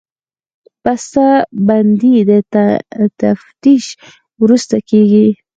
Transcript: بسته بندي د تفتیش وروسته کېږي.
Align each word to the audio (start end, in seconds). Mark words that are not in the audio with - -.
بسته 0.83 1.25
بندي 1.67 2.15
د 2.29 2.31
تفتیش 3.21 3.85
وروسته 4.41 4.77
کېږي. 4.89 5.27